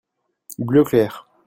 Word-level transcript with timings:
bleu 0.57 0.83
clair. 0.83 1.29